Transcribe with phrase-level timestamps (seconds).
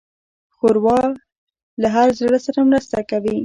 [0.55, 1.01] ښوروا
[1.81, 3.37] له هر زړه سره مرسته کوي.